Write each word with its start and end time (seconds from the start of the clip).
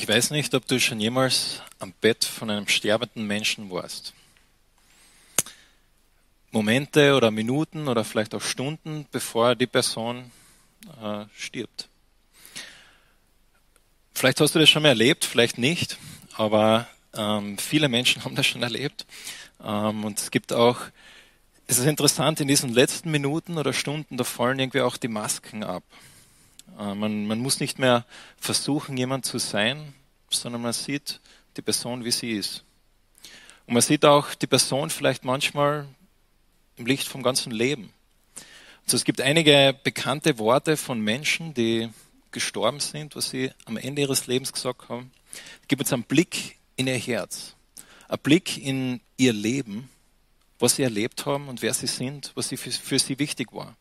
Ich 0.00 0.08
weiß 0.08 0.30
nicht, 0.30 0.54
ob 0.54 0.66
du 0.66 0.80
schon 0.80 0.98
jemals 0.98 1.60
am 1.78 1.92
Bett 2.00 2.24
von 2.24 2.48
einem 2.48 2.66
sterbenden 2.68 3.26
Menschen 3.26 3.70
warst. 3.70 4.14
Momente 6.52 7.14
oder 7.14 7.30
Minuten 7.30 7.86
oder 7.86 8.02
vielleicht 8.02 8.34
auch 8.34 8.40
Stunden, 8.40 9.04
bevor 9.12 9.54
die 9.54 9.66
Person 9.66 10.30
äh, 11.02 11.26
stirbt. 11.36 11.90
Vielleicht 14.14 14.40
hast 14.40 14.54
du 14.54 14.58
das 14.58 14.70
schon 14.70 14.84
mal 14.84 14.88
erlebt, 14.88 15.26
vielleicht 15.26 15.58
nicht, 15.58 15.98
aber 16.32 16.88
ähm, 17.14 17.58
viele 17.58 17.90
Menschen 17.90 18.24
haben 18.24 18.36
das 18.36 18.46
schon 18.46 18.62
erlebt. 18.62 19.04
Ähm, 19.62 20.06
und 20.06 20.18
es 20.18 20.30
gibt 20.30 20.54
auch, 20.54 20.78
es 21.66 21.76
ist 21.76 21.84
interessant, 21.84 22.40
in 22.40 22.48
diesen 22.48 22.72
letzten 22.72 23.10
Minuten 23.10 23.58
oder 23.58 23.74
Stunden, 23.74 24.16
da 24.16 24.24
fallen 24.24 24.60
irgendwie 24.60 24.80
auch 24.80 24.96
die 24.96 25.08
Masken 25.08 25.62
ab. 25.62 25.84
Äh, 26.78 26.94
man, 26.94 27.26
man 27.26 27.38
muss 27.38 27.60
nicht 27.60 27.78
mehr 27.78 28.04
versuchen, 28.38 28.96
jemand 28.96 29.24
zu 29.24 29.38
sein, 29.38 29.94
sondern 30.30 30.62
man 30.62 30.72
sieht 30.72 31.20
die 31.56 31.62
Person, 31.62 32.04
wie 32.04 32.10
sie 32.10 32.32
ist. 32.32 32.64
Und 33.66 33.74
man 33.74 33.82
sieht 33.82 34.04
auch 34.04 34.34
die 34.34 34.46
Person 34.46 34.90
vielleicht 34.90 35.24
manchmal 35.24 35.86
im 36.76 36.86
Licht 36.86 37.06
vom 37.06 37.22
ganzen 37.22 37.52
Leben. 37.52 37.92
Also 38.84 38.96
es 38.96 39.04
gibt 39.04 39.20
einige 39.20 39.78
bekannte 39.84 40.38
Worte 40.38 40.76
von 40.76 41.00
Menschen, 41.00 41.54
die 41.54 41.90
gestorben 42.32 42.80
sind, 42.80 43.14
was 43.16 43.30
sie 43.30 43.52
am 43.64 43.76
Ende 43.76 44.02
ihres 44.02 44.26
Lebens 44.26 44.52
gesagt 44.52 44.88
haben. 44.88 45.12
Es 45.62 45.68
gibt 45.68 45.82
uns 45.82 45.92
einen 45.92 46.04
Blick 46.04 46.58
in 46.76 46.86
ihr 46.86 46.98
Herz, 46.98 47.54
einen 48.08 48.20
Blick 48.20 48.56
in 48.56 49.00
ihr 49.16 49.32
Leben, 49.32 49.88
was 50.58 50.76
sie 50.76 50.82
erlebt 50.82 51.26
haben 51.26 51.48
und 51.48 51.62
wer 51.62 51.74
sie 51.74 51.86
sind, 51.86 52.32
was 52.34 52.48
für 52.48 52.98
sie 52.98 53.18
wichtig 53.18 53.52
war. 53.52 53.76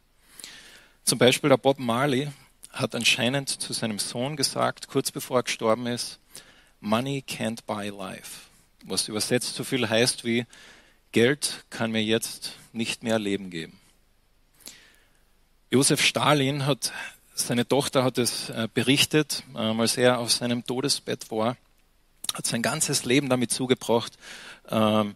Zum 1.04 1.18
Beispiel 1.18 1.50
der 1.50 1.58
Bob 1.58 1.80
Marley 1.80 2.30
hat 2.72 2.96
anscheinend 2.96 3.50
zu 3.50 3.74
seinem 3.74 4.00
Sohn 4.00 4.36
gesagt, 4.36 4.88
kurz 4.88 5.12
bevor 5.12 5.40
er 5.40 5.44
gestorben 5.44 5.88
ist, 5.88 6.20
Money 6.80 7.24
can't 7.28 7.60
buy 7.66 7.90
life. 7.90 8.48
Was 8.86 9.08
übersetzt 9.08 9.56
so 9.56 9.64
viel 9.64 9.90
heißt 9.90 10.24
wie, 10.24 10.46
Geld 11.12 11.66
kann 11.70 11.92
mir 11.92 12.04
jetzt 12.04 12.54
nicht 12.72 13.04
mehr 13.04 13.20
Leben 13.20 13.50
geben. 13.50 13.80
Josef 15.72 16.02
Stalin 16.02 16.66
hat, 16.66 16.94
seine 17.34 17.68
Tochter 17.68 18.04
hat 18.04 18.18
es 18.18 18.50
äh, 18.50 18.68
berichtet, 18.74 19.44
ähm, 19.56 19.80
als 19.80 19.98
er 19.98 20.20
auf 20.20 20.32
seinem 20.32 20.66
Todesbett 20.66 21.30
war, 21.32 21.58
hat 22.34 22.46
sein 22.46 22.62
ganzes 22.62 23.06
Leben 23.06 23.30
damit 23.30 23.52
zugebracht, 23.52 24.18
ähm, 24.70 25.16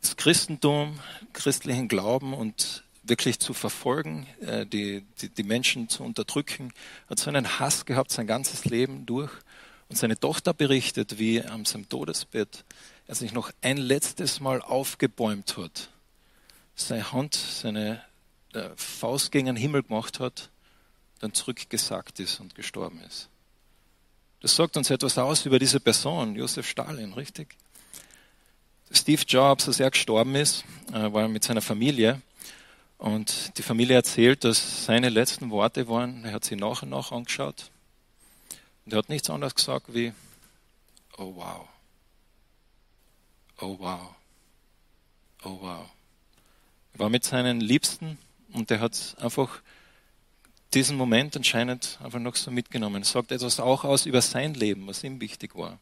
das 0.00 0.16
Christentum, 0.16 0.98
christlichen 1.32 1.88
Glauben 1.88 2.32
und 2.32 2.84
wirklich 3.10 3.38
zu 3.38 3.52
verfolgen, 3.52 4.26
äh, 4.40 4.64
die, 4.64 5.02
die, 5.20 5.28
die 5.28 5.42
Menschen 5.42 5.90
zu 5.90 6.02
unterdrücken, 6.02 6.72
hat 7.10 7.18
so 7.18 7.28
einen 7.28 7.58
Hass 7.58 7.84
gehabt 7.84 8.10
sein 8.10 8.26
ganzes 8.26 8.64
Leben 8.64 9.04
durch. 9.04 9.30
Und 9.90 9.96
seine 9.96 10.18
Tochter 10.18 10.54
berichtet, 10.54 11.18
wie 11.18 11.44
am 11.44 11.66
seinem 11.66 11.88
Todesbett 11.88 12.64
er 13.08 13.16
sich 13.16 13.32
noch 13.32 13.50
ein 13.60 13.76
letztes 13.76 14.38
Mal 14.38 14.62
aufgebäumt 14.62 15.56
hat, 15.56 15.90
seine 16.76 17.12
Hand, 17.12 17.34
seine 17.34 18.00
äh, 18.54 18.68
Faust 18.76 19.32
gegen 19.32 19.46
den 19.46 19.56
Himmel 19.56 19.82
gemacht 19.82 20.20
hat, 20.20 20.48
dann 21.18 21.34
zurückgesagt 21.34 22.20
ist 22.20 22.40
und 22.40 22.54
gestorben 22.54 23.00
ist. 23.06 23.28
Das 24.40 24.56
sagt 24.56 24.76
uns 24.76 24.88
etwas 24.88 25.18
aus 25.18 25.44
über 25.44 25.58
diese 25.58 25.80
Person, 25.80 26.34
Josef 26.36 26.66
Stalin, 26.66 27.12
richtig? 27.12 27.56
Steve 28.92 29.22
Jobs, 29.26 29.68
als 29.68 29.80
er 29.80 29.90
gestorben 29.90 30.34
ist, 30.36 30.64
äh, 30.92 31.12
war 31.12 31.28
mit 31.28 31.44
seiner 31.44 31.60
Familie 31.60 32.22
und 33.00 33.56
die 33.56 33.62
Familie 33.62 33.96
erzählt, 33.96 34.44
dass 34.44 34.84
seine 34.84 35.08
letzten 35.08 35.50
Worte 35.50 35.88
waren, 35.88 36.24
er 36.24 36.32
hat 36.34 36.44
sie 36.44 36.54
nach 36.54 36.82
und 36.82 36.90
nach 36.90 37.12
angeschaut 37.12 37.70
und 38.84 38.92
er 38.92 38.98
hat 38.98 39.08
nichts 39.08 39.30
anderes 39.30 39.54
gesagt 39.54 39.94
wie, 39.94 40.12
oh 41.16 41.34
wow, 41.34 41.66
oh 43.60 43.76
wow, 43.78 44.14
oh 45.44 45.58
wow. 45.60 45.86
Er 46.92 46.98
war 46.98 47.08
mit 47.08 47.24
seinen 47.24 47.60
Liebsten 47.60 48.18
und 48.52 48.70
er 48.70 48.80
hat 48.80 49.16
einfach 49.18 49.62
diesen 50.74 50.98
Moment 50.98 51.36
anscheinend 51.36 51.98
einfach 52.04 52.20
noch 52.20 52.36
so 52.36 52.50
mitgenommen. 52.50 53.02
Er 53.02 53.06
sagt 53.06 53.32
etwas 53.32 53.60
auch 53.60 53.84
aus 53.84 54.04
über 54.04 54.20
sein 54.20 54.52
Leben, 54.52 54.86
was 54.86 55.02
ihm 55.04 55.20
wichtig 55.22 55.56
war. 55.56 55.78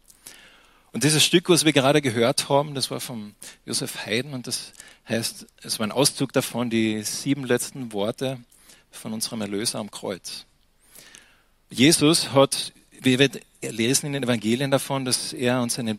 Und 0.93 1.05
dieses 1.05 1.23
Stück, 1.23 1.49
was 1.51 1.65
wir 1.65 1.73
gerade 1.73 2.01
gehört 2.01 2.49
haben, 2.49 2.75
das 2.75 2.91
war 2.91 3.01
von 3.01 3.35
Josef 3.67 4.07
Haydn 4.07 4.33
und 4.33 4.47
das 4.47 4.73
heißt, 5.09 5.47
es 5.63 5.79
war 5.79 5.87
ein 5.87 5.93
Auszug 5.93 6.33
davon, 6.33 6.71
die 6.71 7.03
sieben 7.03 7.45
letzten 7.45 7.93
Worte 7.93 8.39
von 8.91 9.13
unserem 9.13 9.43
Erlöser 9.43 9.79
am 9.79 9.91
Kreuz. 9.91 10.47
Jesus 11.71 12.33
hat, 12.33 12.73
wir 12.91 13.31
lesen 13.61 14.07
in 14.07 14.15
den 14.15 14.23
Evangelien 14.23 14.71
davon, 14.71 15.05
dass 15.05 15.35
er 15.35 15.61
uns 15.61 15.79
eine 15.79 15.99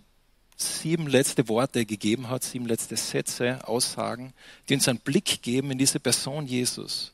sieben 0.56 1.08
letzte 1.08 1.48
Worte 1.48 1.86
gegeben 1.86 2.30
hat, 2.30 2.44
sieben 2.44 2.66
letzte 2.66 2.98
Sätze, 2.98 3.66
Aussagen, 3.68 4.34
die 4.68 4.74
uns 4.74 4.88
einen 4.88 5.00
Blick 5.00 5.42
geben 5.42 5.72
in 5.72 5.78
diese 5.78 6.00
Person 6.00 6.48
Jesus. 6.48 7.14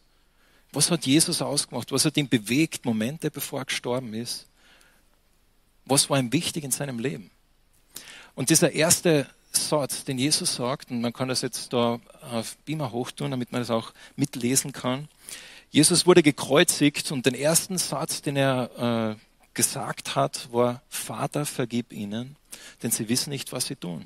Was 0.71 0.89
hat 0.89 1.05
Jesus 1.05 1.41
ausgemacht? 1.41 1.91
Was 1.91 2.05
hat 2.05 2.17
ihn 2.17 2.27
bewegt, 2.27 2.85
Momente 2.85 3.29
bevor 3.29 3.59
er 3.59 3.65
gestorben 3.65 4.13
ist? 4.13 4.47
Was 5.85 6.09
war 6.09 6.17
ihm 6.17 6.33
wichtig 6.33 6.63
in 6.63 6.71
seinem 6.71 6.99
Leben? 6.99 7.29
Und 8.35 8.49
dieser 8.49 8.73
erste 8.73 9.27
Satz, 9.53 10.03
den 10.03 10.17
Jesus 10.17 10.55
sagt, 10.55 10.91
und 10.91 11.01
man 11.01 11.13
kann 11.13 11.29
das 11.29 11.41
jetzt 11.41 11.71
da 11.73 11.99
auf 12.31 12.57
Beamer 12.65 12.91
hochtun, 12.91 13.31
damit 13.31 13.51
man 13.51 13.61
das 13.61 13.69
auch 13.69 13.93
mitlesen 14.15 14.73
kann. 14.73 15.07
Jesus 15.71 16.05
wurde 16.05 16.21
gekreuzigt 16.21 17.11
und 17.11 17.25
den 17.25 17.33
ersten 17.33 17.77
Satz, 17.77 18.21
den 18.21 18.35
er 18.35 19.15
äh, 19.17 19.21
gesagt 19.53 20.15
hat, 20.15 20.49
war, 20.51 20.81
Vater, 20.89 21.45
vergib 21.45 21.93
ihnen, 21.93 22.35
denn 22.83 22.91
sie 22.91 23.09
wissen 23.09 23.29
nicht, 23.29 23.51
was 23.51 23.67
sie 23.67 23.75
tun. 23.75 24.05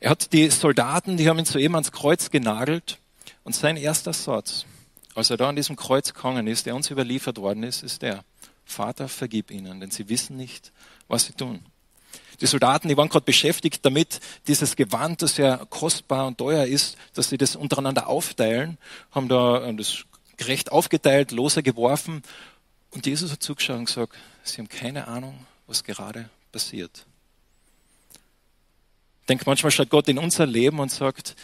Er 0.00 0.10
hat 0.10 0.32
die 0.32 0.50
Soldaten, 0.50 1.16
die 1.16 1.28
haben 1.28 1.38
ihn 1.38 1.44
soeben 1.44 1.74
ans 1.76 1.92
Kreuz 1.92 2.30
genagelt 2.30 2.98
und 3.42 3.54
sein 3.54 3.76
erster 3.76 4.12
Satz, 4.12 4.66
als 5.14 5.30
er 5.30 5.36
da 5.36 5.48
an 5.48 5.56
diesem 5.56 5.76
Kreuz 5.76 6.12
gehangen 6.12 6.46
ist, 6.46 6.66
der 6.66 6.74
uns 6.74 6.90
überliefert 6.90 7.38
worden 7.38 7.62
ist, 7.62 7.82
ist 7.82 8.02
der, 8.02 8.24
Vater, 8.64 9.08
vergib 9.08 9.50
ihnen, 9.50 9.80
denn 9.80 9.90
sie 9.90 10.08
wissen 10.08 10.36
nicht, 10.36 10.72
was 11.06 11.26
sie 11.26 11.32
tun. 11.32 11.60
Die 12.40 12.46
Soldaten, 12.46 12.88
die 12.88 12.96
waren 12.96 13.08
gerade 13.08 13.24
beschäftigt 13.24 13.84
damit, 13.84 14.20
dieses 14.46 14.76
Gewand, 14.76 15.22
das 15.22 15.36
ja 15.36 15.64
kostbar 15.70 16.26
und 16.26 16.38
teuer 16.38 16.64
ist, 16.64 16.96
dass 17.14 17.28
sie 17.28 17.38
das 17.38 17.56
untereinander 17.56 18.08
aufteilen, 18.08 18.78
haben 19.12 19.28
da 19.28 19.72
das 19.72 20.04
gerecht 20.36 20.72
aufgeteilt, 20.72 21.32
loser 21.32 21.62
geworfen. 21.62 22.22
Und 22.90 23.06
Jesus 23.06 23.32
hat 23.32 23.42
zugeschaut 23.42 23.78
und 23.78 23.84
gesagt, 23.86 24.14
sie 24.42 24.58
haben 24.58 24.68
keine 24.68 25.08
Ahnung, 25.08 25.46
was 25.66 25.84
gerade 25.84 26.28
passiert. 26.52 27.06
Ich 29.22 29.26
denke, 29.26 29.44
manchmal 29.46 29.70
schaut 29.70 29.90
Gott 29.90 30.08
in 30.08 30.18
unser 30.18 30.46
Leben 30.46 30.80
und 30.80 30.90
sagt, 30.90 31.34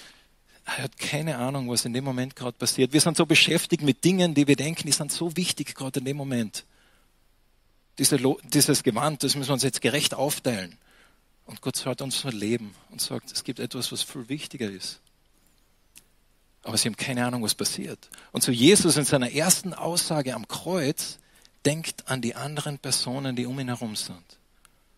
er 0.65 0.85
hat 0.85 0.99
keine 0.99 1.39
Ahnung, 1.39 1.69
was 1.71 1.85
in 1.85 1.93
dem 1.93 2.05
Moment 2.05 2.37
gerade 2.37 2.57
passiert. 2.57 2.93
Wir 2.93 3.01
sind 3.01 3.17
so 3.17 3.27
beschäftigt 3.27 3.83
mit 3.83 4.05
Dingen, 4.05 4.35
die 4.35 4.47
wir 4.47 4.57
denken, 4.57 4.87
die 4.87 4.93
sind 4.93 5.11
so 5.11 5.37
wichtig 5.37 5.75
gerade 5.75 6.01
in 6.01 6.05
dem 6.05 6.17
Moment 6.17 6.65
diese, 7.99 8.19
dieses 8.45 8.83
Gewand, 8.83 9.23
das 9.23 9.35
müssen 9.35 9.49
wir 9.49 9.55
uns 9.55 9.63
jetzt 9.63 9.81
gerecht 9.81 10.15
aufteilen. 10.15 10.79
Und 11.47 11.61
Gott 11.61 11.77
sagt 11.77 12.01
uns 12.01 12.23
nur 12.23 12.33
Leben 12.33 12.75
und 12.91 13.01
sagt, 13.01 13.33
es 13.33 13.45
gibt 13.45 13.59
etwas, 13.59 13.91
was 13.91 14.03
viel 14.03 14.29
wichtiger 14.29 14.71
ist. 14.71 15.01
Aber 16.63 16.77
sie 16.77 16.89
haben 16.89 16.97
keine 16.97 17.27
Ahnung, 17.27 17.43
was 17.43 17.55
passiert. 17.55 18.09
Und 18.33 18.43
so 18.45 18.53
Jesus 18.53 18.97
in 18.97 19.05
seiner 19.05 19.33
ersten 19.33 19.75
Aussage 19.75 20.35
am 20.35 20.47
Kreuz 20.47 21.19
denkt 21.65 22.09
an 22.09 22.21
die 22.21 22.35
anderen 22.35 22.79
Personen, 22.79 23.35
die 23.35 23.47
um 23.47 23.59
ihn 23.59 23.69
herum 23.69 23.97
sind. 23.97 24.23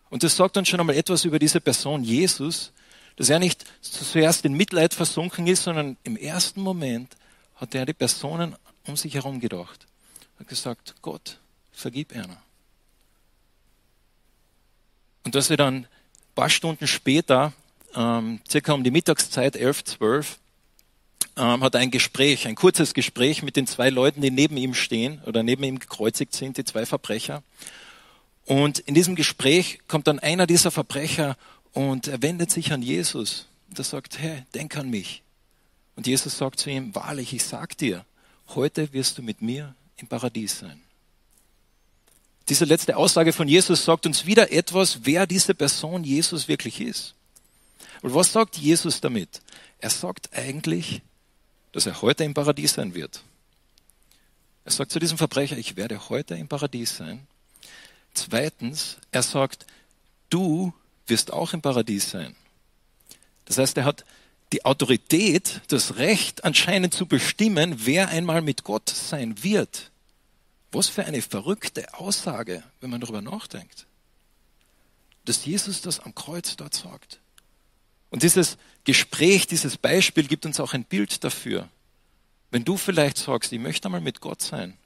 Und 0.09 0.21
das 0.21 0.35
sagt 0.35 0.57
uns 0.57 0.69
schon 0.69 0.79
einmal 0.79 0.95
etwas 0.95 1.25
über 1.25 1.39
diese 1.39 1.59
Person 1.59 2.03
Jesus, 2.03 2.71
dass 3.15 3.29
er 3.29 3.39
nicht 3.39 3.65
zuerst 3.81 4.45
in 4.45 4.53
Mitleid 4.53 4.93
versunken 4.93 5.47
ist, 5.47 5.63
sondern 5.63 5.97
im 6.03 6.17
ersten 6.17 6.61
Moment 6.61 7.15
hat 7.55 7.73
er 7.73 7.87
die 7.87 7.93
Personen 7.93 8.55
um 8.85 8.95
sich 8.95 9.15
herum 9.15 9.39
gedacht. 9.39 9.87
Er 10.35 10.41
hat 10.41 10.47
gesagt, 10.49 10.95
Gott, 11.01 11.39
vergib 11.71 12.13
einer. 12.13 12.42
Und 15.23 15.35
dass 15.35 15.49
wir 15.49 15.57
dann 15.57 15.75
ein 15.75 15.87
paar 16.35 16.49
Stunden 16.49 16.87
später, 16.87 17.53
ähm, 17.95 18.39
circa 18.49 18.73
um 18.73 18.83
die 18.83 18.91
Mittagszeit, 18.91 19.55
11, 19.55 19.83
12, 19.85 20.39
ähm, 21.37 21.63
hat 21.63 21.75
ein 21.75 21.91
Gespräch, 21.91 22.47
ein 22.47 22.55
kurzes 22.55 22.93
Gespräch 22.93 23.43
mit 23.43 23.55
den 23.55 23.67
zwei 23.67 23.89
Leuten, 23.89 24.21
die 24.21 24.31
neben 24.31 24.57
ihm 24.57 24.73
stehen 24.73 25.21
oder 25.25 25.43
neben 25.43 25.63
ihm 25.63 25.79
gekreuzigt 25.79 26.33
sind, 26.33 26.57
die 26.57 26.65
zwei 26.65 26.85
Verbrecher. 26.85 27.43
Und 28.45 28.79
in 28.79 28.93
diesem 28.93 29.15
Gespräch 29.15 29.79
kommt 29.87 30.07
dann 30.07 30.19
einer 30.19 30.47
dieser 30.47 30.71
Verbrecher 30.71 31.37
und 31.71 32.07
er 32.07 32.21
wendet 32.21 32.51
sich 32.51 32.71
an 32.71 32.81
Jesus. 32.81 33.47
Und 33.69 33.79
er 33.79 33.85
sagt, 33.85 34.19
hey, 34.19 34.43
denk 34.53 34.77
an 34.77 34.89
mich. 34.89 35.23
Und 35.95 36.07
Jesus 36.07 36.37
sagt 36.37 36.59
zu 36.59 36.69
ihm, 36.69 36.93
wahrlich, 36.93 37.33
ich 37.33 37.43
sag 37.43 37.77
dir, 37.77 38.05
heute 38.49 38.91
wirst 38.93 39.17
du 39.17 39.21
mit 39.21 39.41
mir 39.41 39.75
im 39.97 40.07
Paradies 40.07 40.59
sein. 40.59 40.81
Diese 42.49 42.65
letzte 42.65 42.97
Aussage 42.97 43.33
von 43.33 43.47
Jesus 43.47 43.85
sagt 43.85 44.05
uns 44.05 44.25
wieder 44.25 44.51
etwas, 44.51 44.99
wer 45.03 45.25
diese 45.25 45.55
Person 45.55 46.03
Jesus 46.03 46.47
wirklich 46.47 46.81
ist. 46.81 47.13
Und 48.01 48.13
was 48.13 48.33
sagt 48.33 48.57
Jesus 48.57 48.99
damit? 48.99 49.41
Er 49.79 49.89
sagt 49.89 50.29
eigentlich, 50.33 51.01
dass 51.71 51.85
er 51.85 52.01
heute 52.01 52.23
im 52.23 52.33
Paradies 52.33 52.73
sein 52.73 52.93
wird. 52.93 53.23
Er 54.65 54.71
sagt 54.71 54.91
zu 54.91 54.99
diesem 54.99 55.17
Verbrecher, 55.17 55.57
ich 55.57 55.75
werde 55.75 56.09
heute 56.09 56.35
im 56.35 56.47
Paradies 56.47 56.97
sein, 56.97 57.27
Zweitens, 58.13 58.97
er 59.11 59.23
sagt, 59.23 59.65
du 60.29 60.73
wirst 61.07 61.33
auch 61.33 61.53
im 61.53 61.61
Paradies 61.61 62.11
sein. 62.11 62.35
Das 63.45 63.57
heißt, 63.57 63.77
er 63.77 63.85
hat 63.85 64.05
die 64.51 64.65
Autorität, 64.65 65.61
das 65.67 65.97
Recht 65.97 66.43
anscheinend 66.43 66.93
zu 66.93 67.07
bestimmen, 67.07 67.85
wer 67.85 68.09
einmal 68.09 68.41
mit 68.41 68.63
Gott 68.63 68.89
sein 68.89 69.43
wird. 69.43 69.89
Was 70.73 70.89
für 70.89 71.05
eine 71.05 71.21
verrückte 71.21 71.93
Aussage, 71.93 72.63
wenn 72.81 72.89
man 72.89 72.99
darüber 72.99 73.21
nachdenkt. 73.21 73.85
Dass 75.23 75.45
Jesus 75.45 75.81
das 75.81 75.99
am 75.99 76.13
Kreuz 76.13 76.57
dort 76.57 76.73
sagt. 76.73 77.21
Und 78.09 78.23
dieses 78.23 78.57
Gespräch, 78.83 79.47
dieses 79.47 79.77
Beispiel 79.77 80.27
gibt 80.27 80.45
uns 80.45 80.59
auch 80.59 80.73
ein 80.73 80.83
Bild 80.83 81.23
dafür. 81.23 81.69
Wenn 82.51 82.65
du 82.65 82.75
vielleicht 82.75 83.17
sagst, 83.17 83.51
ich 83.51 83.59
möchte 83.59 83.87
einmal 83.87 84.01
mit 84.01 84.19
Gott 84.19 84.41
sein, 84.41 84.77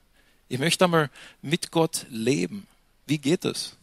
ich 0.49 0.59
möchte 0.59 0.85
einmal 0.85 1.09
mit 1.41 1.71
Gott 1.71 2.05
leben, 2.09 2.67
wie 3.05 3.17
geht 3.17 3.45
das? 3.45 3.77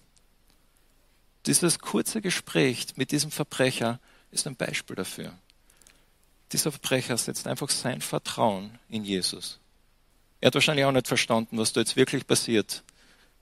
Dieses 1.47 1.79
kurze 1.79 2.23
Gespräch 2.23 2.87
mit 2.97 3.11
diesem 3.13 3.31
Verbrecher 3.31 3.99
ist 4.31 4.47
ein 4.47 4.57
Beispiel 4.57 4.97
dafür. 4.97 5.37
Dieser 6.53 6.71
Verbrecher 6.71 7.17
setzt 7.17 7.47
einfach 7.47 7.71
sein 7.71 8.01
Vertrauen 8.01 8.79
in 8.89 9.05
Jesus. 9.05 9.59
Er 10.45 10.49
hat 10.49 10.57
wahrscheinlich 10.57 10.85
auch 10.85 10.93
nicht 10.93 11.09
verstanden, 11.09 11.57
was 11.57 11.73
da 11.73 11.81
jetzt 11.81 11.97
wirklich 11.97 12.27
passiert, 12.27 12.83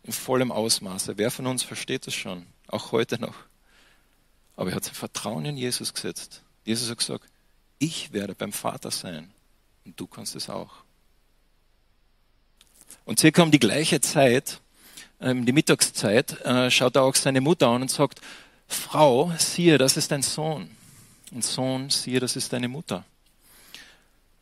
in 0.05 0.13
vollem 0.13 0.53
Ausmaße. 0.53 1.19
Wer 1.19 1.33
von 1.33 1.49
uns 1.49 1.65
versteht 1.65 2.07
das 2.07 2.15
schon, 2.15 2.47
auch 2.69 2.93
heute 2.93 3.21
noch? 3.21 3.35
Aber 4.55 4.71
er 4.71 4.77
hat 4.77 4.85
sein 4.85 4.95
Vertrauen 4.95 5.45
in 5.45 5.57
Jesus 5.57 5.93
gesetzt. 5.93 6.43
Jesus 6.65 6.89
hat 6.89 6.99
gesagt, 6.99 7.25
ich 7.81 8.13
werde 8.13 8.37
beim 8.37 8.53
Vater 8.53 8.93
sein 8.93 9.33
und 9.85 9.99
du 9.99 10.07
kannst 10.07 10.37
es 10.37 10.49
auch. 10.49 10.71
Und 13.05 13.19
circa 13.19 13.43
um 13.43 13.51
die 13.51 13.59
gleiche 13.59 14.01
Zeit, 14.01 14.61
ähm, 15.21 15.45
die 15.45 15.53
Mittagszeit, 15.53 16.41
äh, 16.43 16.71
schaut 16.71 16.95
er 16.95 17.03
auch 17.03 17.17
seine 17.17 17.41
Mutter 17.41 17.67
an 17.67 17.83
und 17.83 17.91
sagt, 17.91 18.21
Frau, 18.69 19.33
siehe, 19.39 19.77
das 19.77 19.97
ist 19.97 20.13
dein 20.13 20.23
Sohn. 20.23 20.71
Und 21.33 21.45
Sohn, 21.45 21.91
siehe, 21.91 22.21
das 22.21 22.37
ist 22.37 22.53
deine 22.53 22.69
Mutter. 22.69 23.05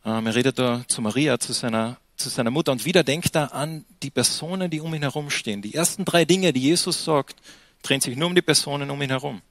Ähm, 0.05 0.27
er 0.27 0.35
redet 0.35 0.59
da 0.59 0.85
zu 0.87 1.01
Maria, 1.01 1.39
zu 1.39 1.53
seiner, 1.53 1.97
zu 2.23 2.29
seiner 2.29 2.51
Mutter 2.51 2.71
und 2.71 2.85
wieder 2.85 3.03
denkt 3.03 3.35
er 3.35 3.53
an 3.53 3.85
die 4.03 4.09
Personen, 4.09 4.69
die 4.69 4.81
um 4.81 4.93
ihn 4.93 5.01
herumstehen. 5.01 5.61
Die 5.61 5.73
ersten 5.73 6.05
drei 6.05 6.25
Dinge, 6.25 6.53
die 6.53 6.61
Jesus 6.61 7.03
sagt, 7.03 7.35
drehen 7.83 8.01
sich 8.01 8.15
nur 8.15 8.27
um 8.27 8.35
die 8.35 8.41
Personen 8.41 8.89
um 8.89 9.01
ihn 9.01 9.09
herum 9.09 9.41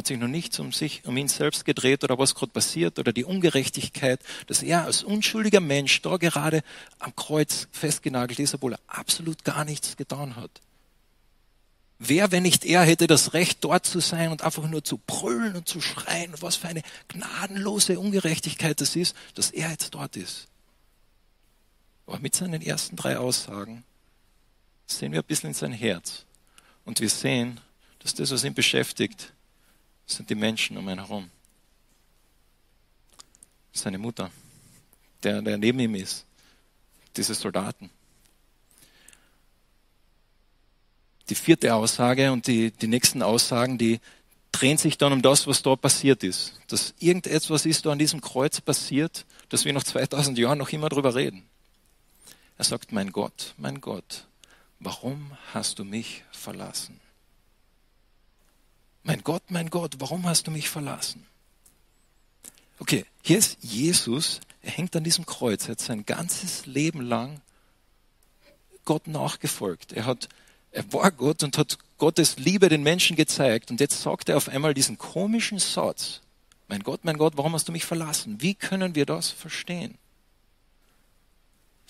hat 0.00 0.06
sich 0.06 0.18
noch 0.18 0.28
nichts 0.28 0.58
um 0.58 0.72
sich, 0.72 1.02
um 1.04 1.14
ihn 1.18 1.28
selbst 1.28 1.66
gedreht 1.66 2.04
oder 2.04 2.18
was 2.18 2.34
gerade 2.34 2.52
passiert 2.52 2.98
oder 2.98 3.12
die 3.12 3.24
Ungerechtigkeit, 3.24 4.18
dass 4.46 4.62
er 4.62 4.86
als 4.86 5.02
unschuldiger 5.02 5.60
Mensch 5.60 6.00
da 6.00 6.16
gerade 6.16 6.62
am 6.98 7.14
Kreuz 7.14 7.68
festgenagelt 7.70 8.38
ist, 8.38 8.54
obwohl 8.54 8.72
er 8.72 8.80
absolut 8.86 9.44
gar 9.44 9.66
nichts 9.66 9.98
getan 9.98 10.36
hat. 10.36 10.50
Wer, 11.98 12.32
wenn 12.32 12.44
nicht 12.44 12.64
er, 12.64 12.80
hätte 12.80 13.06
das 13.06 13.34
Recht, 13.34 13.58
dort 13.62 13.84
zu 13.84 14.00
sein 14.00 14.30
und 14.30 14.40
einfach 14.40 14.66
nur 14.66 14.82
zu 14.82 14.98
brüllen 15.06 15.54
und 15.54 15.68
zu 15.68 15.82
schreien, 15.82 16.32
was 16.40 16.56
für 16.56 16.68
eine 16.68 16.82
gnadenlose 17.08 17.98
Ungerechtigkeit 17.98 18.80
das 18.80 18.96
ist, 18.96 19.14
dass 19.34 19.50
er 19.50 19.70
jetzt 19.70 19.94
dort 19.94 20.16
ist. 20.16 20.48
Aber 22.10 22.18
mit 22.18 22.34
seinen 22.34 22.60
ersten 22.60 22.96
drei 22.96 23.16
Aussagen 23.18 23.84
sehen 24.84 25.12
wir 25.12 25.20
ein 25.20 25.24
bisschen 25.24 25.50
in 25.50 25.54
sein 25.54 25.70
Herz. 25.70 26.24
Und 26.84 27.00
wir 27.00 27.08
sehen, 27.08 27.60
dass 28.00 28.14
das, 28.14 28.32
was 28.32 28.42
ihn 28.42 28.52
beschäftigt, 28.52 29.32
sind 30.06 30.28
die 30.28 30.34
Menschen 30.34 30.76
um 30.76 30.88
ihn 30.88 30.98
herum. 30.98 31.30
Seine 33.72 33.98
Mutter, 33.98 34.32
der, 35.22 35.40
der 35.40 35.56
neben 35.56 35.78
ihm 35.78 35.94
ist, 35.94 36.26
diese 37.16 37.32
Soldaten. 37.32 37.90
Die 41.28 41.36
vierte 41.36 41.72
Aussage 41.72 42.32
und 42.32 42.48
die, 42.48 42.72
die 42.72 42.88
nächsten 42.88 43.22
Aussagen, 43.22 43.78
die 43.78 44.00
drehen 44.50 44.78
sich 44.78 44.98
dann 44.98 45.12
um 45.12 45.22
das, 45.22 45.46
was 45.46 45.62
da 45.62 45.76
passiert 45.76 46.24
ist. 46.24 46.60
Dass 46.66 46.92
irgendetwas 46.98 47.66
ist 47.66 47.86
da 47.86 47.92
an 47.92 48.00
diesem 48.00 48.20
Kreuz 48.20 48.60
passiert, 48.60 49.26
dass 49.48 49.64
wir 49.64 49.72
nach 49.72 49.84
2000 49.84 50.36
Jahren 50.38 50.58
noch 50.58 50.70
immer 50.70 50.88
drüber 50.88 51.14
reden. 51.14 51.48
Er 52.60 52.64
sagt, 52.64 52.92
mein 52.92 53.10
Gott, 53.10 53.54
mein 53.56 53.80
Gott, 53.80 54.26
warum 54.80 55.32
hast 55.54 55.78
du 55.78 55.84
mich 55.86 56.24
verlassen? 56.30 57.00
Mein 59.02 59.22
Gott, 59.24 59.44
mein 59.48 59.70
Gott, 59.70 59.94
warum 59.98 60.26
hast 60.26 60.46
du 60.46 60.50
mich 60.50 60.68
verlassen? 60.68 61.26
Okay, 62.78 63.06
hier 63.22 63.38
ist 63.38 63.56
Jesus, 63.62 64.40
er 64.60 64.72
hängt 64.72 64.94
an 64.94 65.04
diesem 65.04 65.24
Kreuz, 65.24 65.64
er 65.64 65.70
hat 65.70 65.80
sein 65.80 66.04
ganzes 66.04 66.66
Leben 66.66 67.00
lang 67.00 67.40
Gott 68.84 69.06
nachgefolgt. 69.06 69.94
Er, 69.94 70.04
hat, 70.04 70.28
er 70.70 70.92
war 70.92 71.12
Gott 71.12 71.42
und 71.42 71.56
hat 71.56 71.78
Gottes 71.96 72.36
Liebe 72.36 72.68
den 72.68 72.82
Menschen 72.82 73.16
gezeigt. 73.16 73.70
Und 73.70 73.80
jetzt 73.80 74.02
sagt 74.02 74.28
er 74.28 74.36
auf 74.36 74.50
einmal 74.50 74.74
diesen 74.74 74.98
komischen 74.98 75.60
Satz, 75.60 76.20
mein 76.68 76.82
Gott, 76.82 77.06
mein 77.06 77.16
Gott, 77.16 77.38
warum 77.38 77.54
hast 77.54 77.68
du 77.68 77.72
mich 77.72 77.86
verlassen? 77.86 78.42
Wie 78.42 78.52
können 78.54 78.94
wir 78.94 79.06
das 79.06 79.30
verstehen? 79.30 79.96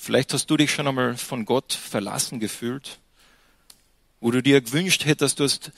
Vielleicht 0.03 0.33
hast 0.33 0.47
du 0.47 0.57
dich 0.57 0.73
schon 0.73 0.89
einmal 0.89 1.15
von 1.19 1.45
Gott 1.45 1.75
verlassen 1.75 2.41
gefühlt, 2.41 2.99
wo 4.21 4.31
du 4.31 4.43
dir 4.43 4.63
gewünscht 4.63 5.05
hättest, 5.05 5.39
du 5.39 5.45
hast 5.45 5.73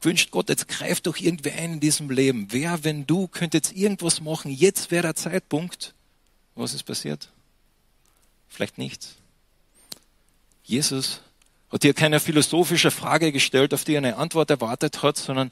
wünscht 0.00 0.30
Gott, 0.30 0.48
jetzt 0.48 0.68
greift 0.68 1.08
doch 1.08 1.16
irgendwer 1.16 1.54
ein 1.54 1.74
in 1.74 1.80
diesem 1.80 2.08
Leben. 2.08 2.46
Wer, 2.50 2.84
wenn 2.84 3.04
du, 3.04 3.26
könnte 3.26 3.56
jetzt 3.56 3.72
irgendwas 3.72 4.20
machen. 4.20 4.52
Jetzt 4.52 4.92
wäre 4.92 5.02
der 5.02 5.16
Zeitpunkt. 5.16 5.92
Was 6.54 6.72
ist 6.72 6.84
passiert? 6.84 7.30
Vielleicht 8.48 8.78
nichts. 8.78 9.16
Jesus 10.62 11.20
hat 11.72 11.82
hier 11.82 11.94
keine 11.94 12.20
philosophische 12.20 12.92
Frage 12.92 13.32
gestellt, 13.32 13.74
auf 13.74 13.82
die 13.82 13.94
er 13.94 13.98
eine 13.98 14.18
Antwort 14.18 14.50
erwartet 14.50 15.02
hat, 15.02 15.16
sondern 15.16 15.50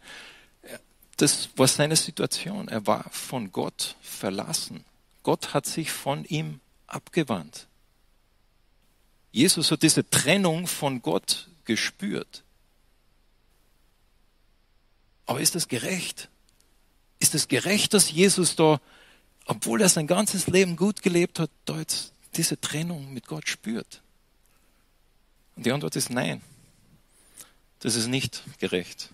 das 1.16 1.48
war 1.56 1.66
seine 1.66 1.96
Situation. 1.96 2.68
Er 2.68 2.86
war 2.86 3.10
von 3.10 3.50
Gott 3.50 3.96
verlassen. 4.00 4.84
Gott 5.24 5.54
hat 5.54 5.66
sich 5.66 5.90
von 5.90 6.24
ihm 6.24 6.60
abgewandt. 6.86 7.66
Jesus 9.32 9.70
hat 9.70 9.82
diese 9.82 10.08
Trennung 10.08 10.66
von 10.66 11.02
Gott 11.02 11.48
gespürt. 11.64 12.44
Aber 15.26 15.40
ist 15.40 15.54
das 15.54 15.68
gerecht? 15.68 16.28
Ist 17.18 17.34
es 17.34 17.48
gerecht, 17.48 17.94
dass 17.94 18.10
Jesus 18.10 18.56
da, 18.56 18.80
obwohl 19.46 19.80
er 19.80 19.88
sein 19.88 20.06
ganzes 20.06 20.48
Leben 20.48 20.76
gut 20.76 21.02
gelebt 21.02 21.38
hat, 21.38 21.50
da 21.64 21.78
jetzt 21.78 22.12
diese 22.36 22.60
Trennung 22.60 23.12
mit 23.12 23.26
Gott 23.26 23.48
spürt? 23.48 24.02
Und 25.56 25.64
die 25.64 25.72
Antwort 25.72 25.96
ist 25.96 26.10
nein. 26.10 26.42
Das 27.78 27.94
ist 27.94 28.08
nicht 28.08 28.42
gerecht. 28.58 29.10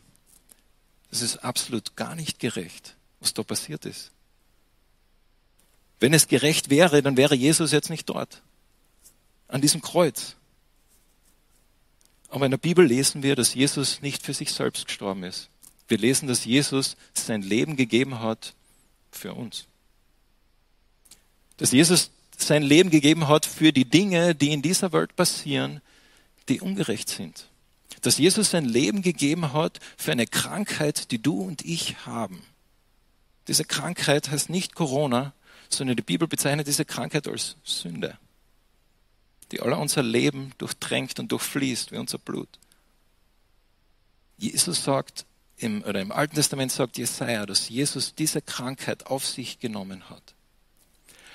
Das 1.11 1.23
ist 1.23 1.39
absolut 1.39 1.97
gar 1.97 2.15
nicht 2.15 2.39
gerecht, 2.39 2.97
was 3.21 3.35
da 3.35 3.43
passiert 3.43 3.87
ist. 3.87 4.11
Wenn 6.01 6.15
es 6.15 6.29
gerecht 6.29 6.71
wäre, 6.71 7.03
dann 7.03 7.17
wäre 7.17 7.35
Jesus 7.35 7.73
jetzt 7.73 7.91
nicht 7.91 8.09
dort, 8.09 8.43
an 9.49 9.61
diesem 9.61 9.83
Kreuz. 9.83 10.37
Aber 12.29 12.45
in 12.45 12.51
der 12.51 12.59
Bibel 12.59 12.85
lesen 12.85 13.23
wir, 13.23 13.37
dass 13.37 13.55
Jesus 13.55 14.03
nicht 14.03 14.23
für 14.23 14.35
sich 14.35 14.53
selbst 14.53 14.87
gestorben 14.87 15.25
ist. 15.25 15.49
Wir 15.89 15.99
lesen, 15.99 16.29
dass 16.29 16.45
Jesus 16.45 16.97
sein 17.15 17.43
Leben 17.43 17.77
gegeben 17.77 18.21
hat 18.21 18.55
für 19.11 19.33
uns. 19.33 19.67
Dass 21.57 21.73
Jesus 21.73 22.11
sein 22.37 22.63
Leben 22.63 22.91
gegeben 22.91 23.29
hat 23.29 23.47
für 23.47 23.73
die 23.73 23.87
Dinge, 23.87 24.35
die 24.35 24.53
in 24.53 24.63
dieser 24.63 24.93
Welt 24.93 25.17
passieren, 25.17 25.81
die 26.49 26.61
ungerecht 26.61 27.09
sind. 27.09 27.49
Dass 28.03 28.19
Jesus 28.19 28.51
sein 28.51 28.67
Leben 28.67 29.03
gegeben 29.03 29.53
hat 29.53 29.81
für 29.97 30.13
eine 30.13 30.27
Krankheit, 30.27 31.11
die 31.11 31.21
du 31.21 31.41
und 31.41 31.65
ich 31.65 32.07
haben. 32.07 32.43
Diese 33.49 33.65
Krankheit 33.65 34.31
heißt 34.31 34.51
nicht 34.51 34.75
Corona, 34.75 35.33
sondern 35.71 35.97
die 35.97 36.03
Bibel 36.03 36.29
bezeichnet 36.29 36.67
diese 36.67 36.85
Krankheit 36.85 37.27
als 37.27 37.57
Sünde, 37.65 38.19
die 39.53 39.61
aller 39.61 39.79
unser 39.79 40.03
Leben 40.03 40.53
durchdrängt 40.59 41.19
und 41.19 41.33
durchfließt 41.33 41.93
wie 41.93 41.97
unser 41.97 42.19
Blut. 42.19 42.49
Jesus 44.37 44.85
sagt, 44.85 45.25
im, 45.57 45.83
oder 45.83 46.01
im 46.01 46.13
Alten 46.13 46.37
Testament 46.37 46.71
sagt 46.71 46.99
Jesaja, 46.99 47.45
dass 47.45 47.69
Jesus 47.69 48.15
diese 48.15 48.41
Krankheit 48.41 49.07
auf 49.07 49.27
sich 49.27 49.59
genommen 49.59 50.09
hat. 50.09 50.23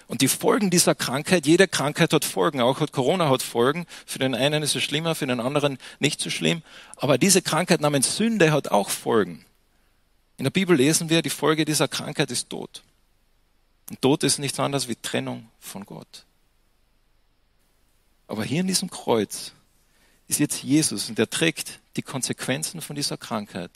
Und 0.07 0.21
die 0.21 0.27
Folgen 0.27 0.69
dieser 0.69 0.95
Krankheit, 0.95 1.45
jede 1.45 1.67
Krankheit 1.67 2.13
hat 2.13 2.25
Folgen, 2.25 2.61
auch 2.61 2.79
Corona 2.91 3.29
hat 3.29 3.41
Folgen. 3.41 3.85
Für 4.05 4.19
den 4.19 4.35
einen 4.35 4.63
ist 4.63 4.75
es 4.75 4.83
schlimmer, 4.83 5.15
für 5.15 5.27
den 5.27 5.39
anderen 5.39 5.77
nicht 5.99 6.21
so 6.21 6.29
schlimm. 6.29 6.61
Aber 6.97 7.17
diese 7.17 7.41
Krankheit 7.41 7.81
namens 7.81 8.17
Sünde 8.17 8.51
hat 8.51 8.69
auch 8.69 8.89
Folgen. 8.89 9.45
In 10.37 10.43
der 10.43 10.51
Bibel 10.51 10.75
lesen 10.75 11.09
wir, 11.09 11.21
die 11.21 11.29
Folge 11.29 11.65
dieser 11.65 11.87
Krankheit 11.87 12.31
ist 12.31 12.49
Tod. 12.49 12.83
Und 13.89 14.01
Tod 14.01 14.23
ist 14.23 14.39
nichts 14.39 14.59
anderes 14.59 14.87
wie 14.87 14.95
Trennung 14.95 15.49
von 15.59 15.85
Gott. 15.85 16.25
Aber 18.33 18.43
hier 18.43 18.61
in 18.61 18.67
diesem 18.67 18.89
Kreuz 18.89 19.51
ist 20.27 20.39
jetzt 20.39 20.63
Jesus 20.63 21.07
und 21.07 21.19
er 21.19 21.29
trägt 21.29 21.79
die 21.97 22.01
Konsequenzen 22.01 22.81
von 22.81 22.95
dieser 22.95 23.15
Krankheit 23.15 23.69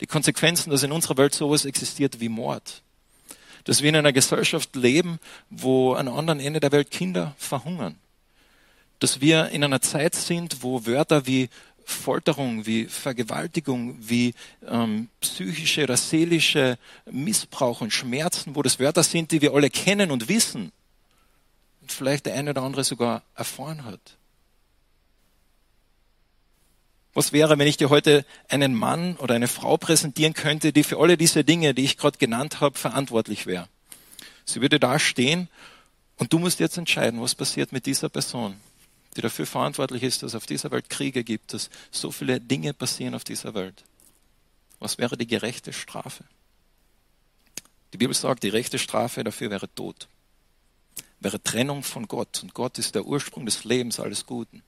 die 0.00 0.06
Konsequenzen, 0.06 0.70
dass 0.70 0.82
in 0.82 0.92
unserer 0.92 1.18
Welt 1.18 1.34
sowas 1.34 1.66
existiert 1.66 2.20
wie 2.20 2.30
Mord. 2.30 2.80
Dass 3.64 3.82
wir 3.82 3.90
in 3.90 3.96
einer 3.96 4.14
Gesellschaft 4.14 4.74
leben, 4.74 5.18
wo 5.50 5.92
an 5.92 6.08
anderen 6.08 6.40
Ende 6.40 6.60
der 6.60 6.72
Welt 6.72 6.90
Kinder 6.90 7.34
verhungern. 7.36 7.96
Dass 8.98 9.20
wir 9.20 9.50
in 9.50 9.62
einer 9.62 9.82
Zeit 9.82 10.14
sind, 10.14 10.62
wo 10.62 10.86
Wörter 10.86 11.26
wie 11.26 11.50
Folterung, 11.84 12.64
wie 12.64 12.86
Vergewaltigung, 12.86 13.96
wie 14.00 14.34
ähm, 14.66 15.10
psychische 15.20 15.82
oder 15.82 15.98
seelische 15.98 16.78
Missbrauch 17.10 17.82
und 17.82 17.92
Schmerzen, 17.92 18.56
wo 18.56 18.62
das 18.62 18.78
Wörter 18.78 19.02
sind, 19.02 19.32
die 19.32 19.42
wir 19.42 19.52
alle 19.52 19.68
kennen 19.68 20.10
und 20.10 20.30
wissen 20.30 20.72
vielleicht 21.92 22.26
der 22.26 22.34
eine 22.34 22.50
oder 22.50 22.62
andere 22.62 22.84
sogar 22.84 23.22
erfahren 23.34 23.84
hat. 23.84 24.16
Was 27.12 27.32
wäre, 27.32 27.58
wenn 27.58 27.66
ich 27.66 27.76
dir 27.76 27.90
heute 27.90 28.24
einen 28.48 28.74
Mann 28.74 29.16
oder 29.16 29.34
eine 29.34 29.48
Frau 29.48 29.76
präsentieren 29.76 30.32
könnte, 30.32 30.72
die 30.72 30.84
für 30.84 30.98
alle 30.98 31.16
diese 31.16 31.42
Dinge, 31.42 31.74
die 31.74 31.84
ich 31.84 31.96
gerade 31.96 32.18
genannt 32.18 32.60
habe, 32.60 32.78
verantwortlich 32.78 33.46
wäre? 33.46 33.68
Sie 34.44 34.60
würde 34.60 34.78
da 34.78 34.98
stehen 34.98 35.48
und 36.16 36.32
du 36.32 36.38
musst 36.38 36.60
jetzt 36.60 36.78
entscheiden, 36.78 37.20
was 37.20 37.34
passiert 37.34 37.72
mit 37.72 37.86
dieser 37.86 38.08
Person, 38.08 38.56
die 39.16 39.22
dafür 39.22 39.46
verantwortlich 39.46 40.02
ist, 40.02 40.22
dass 40.22 40.32
es 40.32 40.34
auf 40.36 40.46
dieser 40.46 40.70
Welt 40.70 40.88
Kriege 40.88 41.24
gibt, 41.24 41.52
dass 41.52 41.68
so 41.90 42.12
viele 42.12 42.40
Dinge 42.40 42.74
passieren 42.74 43.14
auf 43.14 43.24
dieser 43.24 43.54
Welt. 43.54 43.84
Was 44.78 44.98
wäre 44.98 45.16
die 45.16 45.26
gerechte 45.26 45.72
Strafe? 45.72 46.24
Die 47.92 47.98
Bibel 47.98 48.14
sagt, 48.14 48.44
die 48.44 48.48
rechte 48.48 48.78
Strafe 48.78 49.24
dafür 49.24 49.50
wäre 49.50 49.72
Tod, 49.74 50.08
wäre 51.20 51.42
Trennung 51.42 51.82
von 51.82 52.08
Gott. 52.08 52.42
Und 52.42 52.54
Gott 52.54 52.78
ist 52.78 52.94
der 52.94 53.06
Ursprung 53.06 53.46
des 53.46 53.64
Lebens, 53.64 54.00
alles 54.00 54.26
Guten. 54.26 54.62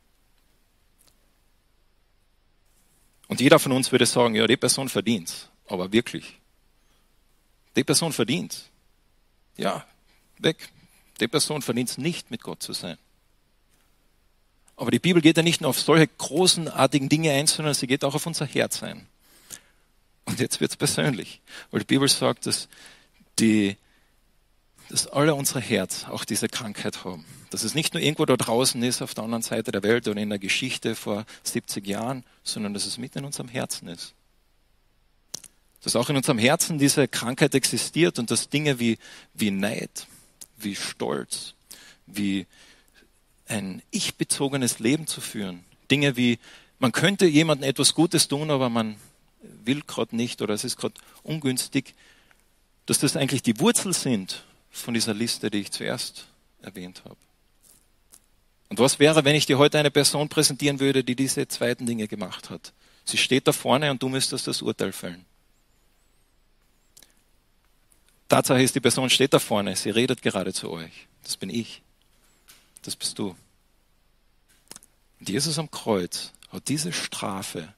Und 3.28 3.40
jeder 3.40 3.59
von 3.59 3.73
uns 3.73 3.90
würde 3.90 4.06
sagen, 4.06 4.35
ja, 4.35 4.47
die 4.47 4.56
Person 4.56 4.88
verdient 4.88 5.49
aber 5.73 5.92
wirklich. 5.92 6.38
Die 7.76 7.85
Person 7.85 8.12
verdient. 8.12 8.71
Ja, 9.56 9.87
weg. 10.38 10.68
Die 11.21 11.28
Person 11.28 11.62
verdient 11.62 11.90
es 11.90 11.99
nicht, 11.99 12.30
mit 12.30 12.42
Gott 12.42 12.62
zu 12.62 12.73
sein. 12.73 12.99
Aber 14.76 14.90
die 14.90 14.99
Bibel 14.99 15.23
geht 15.23 15.37
ja 15.37 15.42
nicht 15.42 15.61
nur 15.61 15.71
auf 15.71 15.80
solche 15.80 16.09
großenartigen 16.09 17.09
Dinge 17.09 17.32
ein, 17.32 17.47
sondern 17.47 17.75
sie 17.75 17.87
geht 17.87 18.04
auch 18.04 18.14
auf 18.14 18.26
unser 18.26 18.47
Herz 18.47 18.82
ein. 18.82 19.06
Und 20.25 20.40
jetzt 20.40 20.61
wird 20.61 20.73
es 20.73 20.76
persönlich, 20.76 21.40
weil 21.71 21.80
die 21.80 21.87
Bibel 21.87 22.09
sagt, 22.09 22.47
dass, 22.47 22.68
die, 23.38 23.76
dass 24.88 25.06
alle 25.06 25.34
unser 25.34 25.60
Herz 25.60 26.06
auch 26.08 26.24
diese 26.24 26.48
Krankheit 26.48 27.04
haben. 27.04 27.24
Dass 27.50 27.64
es 27.64 27.74
nicht 27.74 27.94
nur 27.94 28.02
irgendwo 28.02 28.24
da 28.24 28.36
draußen 28.36 28.82
ist, 28.82 29.02
auf 29.02 29.14
der 29.14 29.24
anderen 29.24 29.42
Seite 29.42 29.72
der 29.72 29.82
Welt 29.82 30.08
oder 30.08 30.20
in 30.20 30.30
der 30.30 30.38
Geschichte 30.38 30.94
vor 30.94 31.24
70 31.44 31.86
Jahren, 31.86 32.24
sondern 32.44 32.74
dass 32.74 32.86
es 32.86 32.98
mitten 32.98 33.18
in 33.18 33.24
unserem 33.24 33.48
Herzen 33.48 33.88
ist. 33.88 34.14
Dass 35.82 35.96
auch 35.96 36.10
in 36.10 36.16
unserem 36.16 36.38
Herzen 36.38 36.78
diese 36.78 37.08
Krankheit 37.08 37.54
existiert 37.54 38.18
und 38.18 38.30
dass 38.30 38.48
Dinge 38.48 38.78
wie, 38.78 38.98
wie 39.34 39.50
Neid, 39.50 40.06
wie 40.58 40.76
Stolz, 40.76 41.54
wie 42.06 42.46
ein 43.46 43.82
ich-bezogenes 43.90 44.78
Leben 44.78 45.06
zu 45.06 45.20
führen. 45.20 45.64
Dinge 45.90 46.16
wie, 46.16 46.38
man 46.78 46.92
könnte 46.92 47.26
jemandem 47.26 47.68
etwas 47.68 47.94
Gutes 47.94 48.28
tun, 48.28 48.50
aber 48.50 48.68
man 48.70 48.96
will 49.42 49.82
gerade 49.86 50.16
nicht 50.16 50.40
oder 50.42 50.54
es 50.54 50.64
ist 50.64 50.76
gerade 50.76 50.94
ungünstig, 51.22 51.94
dass 52.86 53.00
das 53.00 53.16
eigentlich 53.16 53.42
die 53.42 53.58
Wurzel 53.60 53.92
sind 53.92 54.44
von 54.72 54.94
dieser 54.94 55.14
Liste, 55.14 55.50
die 55.50 55.58
ich 55.60 55.70
zuerst 55.70 56.26
erwähnt 56.62 57.02
habe. 57.04 57.16
Und 58.70 58.78
was 58.78 58.98
wäre, 58.98 59.24
wenn 59.24 59.36
ich 59.36 59.46
dir 59.46 59.58
heute 59.58 59.78
eine 59.78 59.90
Person 59.90 60.30
präsentieren 60.30 60.80
würde, 60.80 61.04
die 61.04 61.14
diese 61.14 61.46
zweiten 61.46 61.84
Dinge 61.84 62.08
gemacht 62.08 62.48
hat? 62.48 62.72
Sie 63.04 63.18
steht 63.18 63.46
da 63.46 63.52
vorne 63.52 63.90
und 63.90 64.02
du 64.02 64.08
müsstest 64.08 64.46
das 64.46 64.62
Urteil 64.62 64.92
fällen. 64.92 65.24
Tatsache 68.28 68.62
ist, 68.62 68.74
die 68.74 68.80
Person 68.80 69.10
steht 69.10 69.34
da 69.34 69.38
vorne, 69.38 69.76
sie 69.76 69.90
redet 69.90 70.22
gerade 70.22 70.54
zu 70.54 70.70
euch. 70.70 71.06
Das 71.22 71.36
bin 71.36 71.50
ich. 71.50 71.82
Das 72.80 72.96
bist 72.96 73.18
du. 73.18 73.36
Und 75.20 75.28
Jesus 75.28 75.58
am 75.58 75.70
Kreuz 75.70 76.32
hat 76.48 76.66
diese 76.68 76.92
Strafe, 76.92 77.74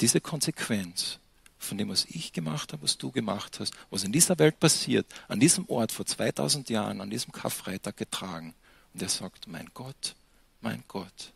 diese 0.00 0.20
Konsequenz 0.20 1.20
von 1.58 1.78
dem, 1.78 1.88
was 1.88 2.04
ich 2.06 2.32
gemacht 2.32 2.72
habe, 2.72 2.82
was 2.82 2.98
du 2.98 3.10
gemacht 3.10 3.60
hast, 3.60 3.74
was 3.90 4.04
in 4.04 4.12
dieser 4.12 4.38
Welt 4.38 4.60
passiert, 4.60 5.06
an 5.28 5.40
diesem 5.40 5.68
Ort 5.68 5.92
vor 5.92 6.06
2000 6.06 6.68
Jahren, 6.70 7.00
an 7.00 7.10
diesem 7.10 7.32
Karfreitag 7.32 7.96
getragen. 7.96 8.54
Und 8.92 9.02
er 9.02 9.08
sagt, 9.08 9.46
mein 9.46 9.70
Gott, 9.74 10.14
mein 10.60 10.84
Gott, 10.88 11.32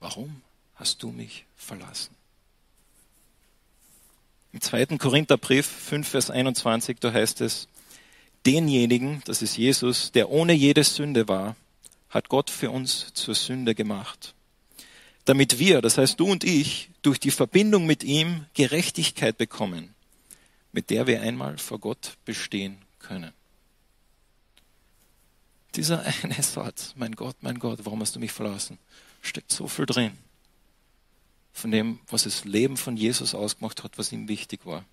warum 0.00 0.42
hast 0.76 1.02
du 1.02 1.10
mich 1.10 1.46
verlassen? 1.56 2.14
Im 4.52 4.60
zweiten 4.60 4.98
Korintherbrief 4.98 5.66
5, 5.66 6.08
Vers 6.08 6.30
21, 6.30 6.98
da 7.00 7.12
heißt 7.12 7.40
es, 7.42 7.68
denjenigen, 8.46 9.22
das 9.26 9.42
ist 9.42 9.56
Jesus, 9.56 10.12
der 10.12 10.30
ohne 10.30 10.52
jede 10.52 10.84
Sünde 10.84 11.28
war, 11.28 11.56
hat 12.08 12.28
Gott 12.28 12.48
für 12.48 12.70
uns 12.70 13.12
zur 13.12 13.34
Sünde 13.34 13.74
gemacht. 13.74 14.35
Damit 15.26 15.58
wir, 15.58 15.82
das 15.82 15.98
heißt 15.98 16.18
du 16.18 16.26
und 16.26 16.44
ich, 16.44 16.88
durch 17.02 17.18
die 17.18 17.32
Verbindung 17.32 17.84
mit 17.84 18.04
ihm 18.04 18.46
Gerechtigkeit 18.54 19.36
bekommen, 19.36 19.92
mit 20.72 20.88
der 20.88 21.08
wir 21.08 21.20
einmal 21.20 21.58
vor 21.58 21.80
Gott 21.80 22.16
bestehen 22.24 22.78
können. 23.00 23.32
Dieser 25.74 26.04
eine 26.22 26.42
Satz, 26.42 26.94
mein 26.96 27.16
Gott, 27.16 27.36
mein 27.40 27.58
Gott, 27.58 27.80
warum 27.82 28.00
hast 28.00 28.14
du 28.14 28.20
mich 28.20 28.30
verlassen, 28.32 28.78
steckt 29.20 29.52
so 29.52 29.66
viel 29.66 29.84
drin 29.84 30.16
von 31.52 31.72
dem, 31.72 31.98
was 32.08 32.22
das 32.22 32.44
Leben 32.44 32.76
von 32.76 32.96
Jesus 32.96 33.34
ausgemacht 33.34 33.82
hat, 33.82 33.98
was 33.98 34.12
ihm 34.12 34.28
wichtig 34.28 34.64
war, 34.64 34.84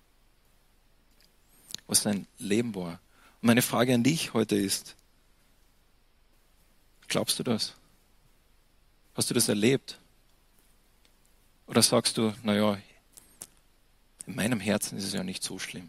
was 1.86 2.02
sein 2.02 2.26
Leben 2.38 2.74
war. 2.74 2.98
Und 3.40 3.46
meine 3.46 3.62
Frage 3.62 3.94
an 3.94 4.02
dich 4.02 4.34
heute 4.34 4.56
ist, 4.56 4.96
glaubst 7.06 7.38
du 7.38 7.44
das? 7.44 7.74
Hast 9.14 9.30
du 9.30 9.34
das 9.34 9.48
erlebt? 9.48 10.00
Oder 11.66 11.82
sagst 11.82 12.18
du, 12.18 12.34
naja, 12.42 12.78
in 14.26 14.34
meinem 14.34 14.60
Herzen 14.60 14.98
ist 14.98 15.04
es 15.04 15.12
ja 15.12 15.24
nicht 15.24 15.42
so 15.42 15.58
schlimm. 15.58 15.88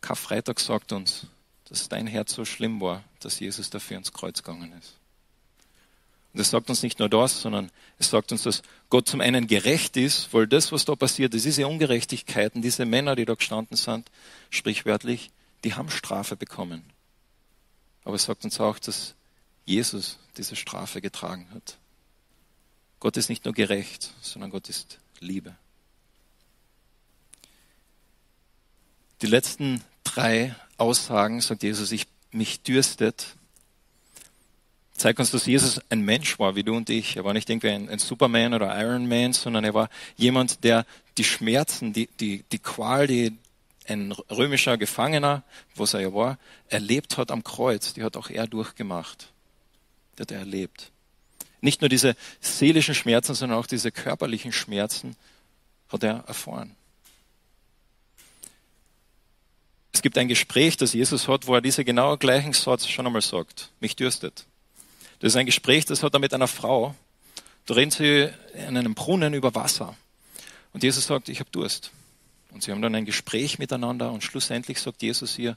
Karfreitag 0.00 0.60
sagt 0.60 0.92
uns, 0.92 1.26
dass 1.68 1.88
dein 1.88 2.06
Herz 2.06 2.34
so 2.34 2.44
schlimm 2.44 2.80
war, 2.80 3.02
dass 3.20 3.40
Jesus 3.40 3.70
dafür 3.70 3.96
ins 3.96 4.12
Kreuz 4.12 4.42
gegangen 4.42 4.72
ist. 4.78 4.98
Und 6.34 6.40
es 6.40 6.50
sagt 6.50 6.68
uns 6.68 6.82
nicht 6.82 6.98
nur 6.98 7.08
das, 7.08 7.40
sondern 7.40 7.70
es 7.98 8.10
sagt 8.10 8.32
uns, 8.32 8.42
dass 8.42 8.62
Gott 8.90 9.08
zum 9.08 9.20
einen 9.20 9.46
gerecht 9.46 9.96
ist, 9.96 10.34
weil 10.34 10.48
das, 10.48 10.72
was 10.72 10.84
da 10.84 10.96
passiert 10.96 11.32
ist, 11.32 11.46
diese 11.46 11.66
Ungerechtigkeiten, 11.66 12.60
diese 12.60 12.84
Männer, 12.84 13.14
die 13.14 13.24
da 13.24 13.34
gestanden 13.34 13.76
sind, 13.76 14.10
sprichwörtlich, 14.50 15.30
die 15.62 15.74
haben 15.74 15.90
Strafe 15.90 16.36
bekommen. 16.36 16.84
Aber 18.04 18.16
es 18.16 18.24
sagt 18.24 18.44
uns 18.44 18.60
auch, 18.60 18.78
dass 18.78 19.14
Jesus 19.64 20.18
diese 20.36 20.56
Strafe 20.56 21.00
getragen 21.00 21.48
hat. 21.54 21.78
Gott 23.04 23.18
ist 23.18 23.28
nicht 23.28 23.44
nur 23.44 23.52
gerecht, 23.52 24.14
sondern 24.22 24.48
Gott 24.50 24.70
ist 24.70 24.98
Liebe. 25.20 25.54
Die 29.20 29.26
letzten 29.26 29.84
drei 30.04 30.54
Aussagen 30.78 31.42
sagt 31.42 31.64
Jesus, 31.64 31.92
ich 31.92 32.06
mich 32.30 32.62
dürstet, 32.62 33.26
zeigt 34.94 35.20
uns, 35.20 35.32
dass 35.32 35.44
Jesus 35.44 35.82
ein 35.90 36.00
Mensch 36.00 36.38
war, 36.38 36.56
wie 36.56 36.62
du 36.62 36.74
und 36.74 36.88
ich. 36.88 37.16
Er 37.16 37.26
war 37.26 37.34
nicht 37.34 37.50
irgendwie 37.50 37.72
ein, 37.72 37.90
ein 37.90 37.98
Superman 37.98 38.54
oder 38.54 38.74
Iron 38.80 39.06
Man, 39.06 39.34
sondern 39.34 39.64
er 39.64 39.74
war 39.74 39.90
jemand, 40.16 40.64
der 40.64 40.86
die 41.18 41.24
Schmerzen, 41.24 41.92
die, 41.92 42.06
die, 42.20 42.42
die 42.52 42.58
Qual, 42.58 43.06
die 43.06 43.36
ein 43.86 44.12
römischer 44.12 44.78
Gefangener, 44.78 45.42
was 45.74 45.92
er 45.92 46.00
ja 46.00 46.14
war, 46.14 46.38
erlebt 46.68 47.18
hat 47.18 47.30
am 47.30 47.44
Kreuz, 47.44 47.92
die 47.92 48.02
hat 48.02 48.16
auch 48.16 48.30
er 48.30 48.46
durchgemacht. 48.46 49.30
Die 50.16 50.22
hat 50.22 50.30
er 50.30 50.38
erlebt. 50.38 50.90
Nicht 51.64 51.80
nur 51.80 51.88
diese 51.88 52.14
seelischen 52.40 52.94
Schmerzen, 52.94 53.34
sondern 53.34 53.58
auch 53.58 53.66
diese 53.66 53.90
körperlichen 53.90 54.52
Schmerzen 54.52 55.16
hat 55.88 56.02
er 56.02 56.22
erfahren. 56.26 56.76
Es 59.90 60.02
gibt 60.02 60.18
ein 60.18 60.28
Gespräch, 60.28 60.76
das 60.76 60.92
Jesus 60.92 61.26
hat, 61.26 61.46
wo 61.46 61.54
er 61.54 61.62
diese 61.62 61.82
genau 61.82 62.18
gleichen 62.18 62.52
Satz 62.52 62.86
schon 62.86 63.06
einmal 63.06 63.22
sagt. 63.22 63.70
Mich 63.80 63.96
dürstet. 63.96 64.44
Das 65.20 65.32
ist 65.32 65.36
ein 65.36 65.46
Gespräch, 65.46 65.86
das 65.86 66.02
hat 66.02 66.12
er 66.12 66.20
mit 66.20 66.34
einer 66.34 66.48
Frau. 66.48 66.94
Da 67.64 67.72
reden 67.72 67.90
sie 67.90 68.28
in 68.52 68.76
einem 68.76 68.94
Brunnen 68.94 69.32
über 69.32 69.54
Wasser. 69.54 69.96
Und 70.74 70.82
Jesus 70.82 71.06
sagt, 71.06 71.30
ich 71.30 71.40
habe 71.40 71.48
Durst. 71.50 71.92
Und 72.50 72.62
sie 72.62 72.72
haben 72.72 72.82
dann 72.82 72.94
ein 72.94 73.06
Gespräch 73.06 73.58
miteinander 73.58 74.12
und 74.12 74.22
schlussendlich 74.22 74.80
sagt 74.80 75.00
Jesus 75.00 75.38
ihr, 75.38 75.56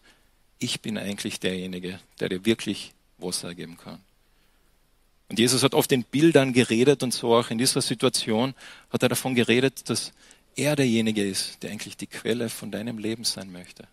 ich 0.58 0.80
bin 0.80 0.98
eigentlich 0.98 1.42
derjenige, 1.42 2.00
der 2.22 2.30
dir 2.30 2.46
wirklich 2.46 2.94
Wasser 3.18 3.54
geben 3.54 3.76
kann. 3.76 4.00
Und 5.29 5.39
Jesus 5.39 5.63
hat 5.63 5.74
oft 5.74 5.91
in 5.91 6.03
Bildern 6.03 6.53
geredet 6.53 7.03
und 7.03 7.13
so 7.13 7.36
auch 7.36 7.50
in 7.50 7.57
dieser 7.57 7.81
Situation 7.81 8.53
hat 8.89 9.03
er 9.03 9.10
davon 9.10 9.36
geredet, 9.36 9.89
dass 9.89 10.13
er 10.55 10.75
derjenige 10.75 11.27
ist, 11.27 11.62
der 11.62 11.72
eigentlich 11.72 11.98
die 11.98 12.07
Quelle 12.07 12.50
von 12.50 12.72
deinem 12.72 12.98
Leben 12.98 13.24
sein 13.24 13.51
möchte. 13.51 13.88